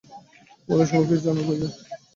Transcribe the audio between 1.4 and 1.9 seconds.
প্রয়োজন।